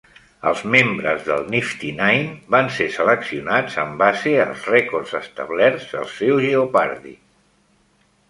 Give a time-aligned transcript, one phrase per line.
[0.51, 6.41] Els membres del "Nifty Nine" van ser seleccionats en base als rècords establerts al seu
[6.47, 7.17] "Jeopardy"!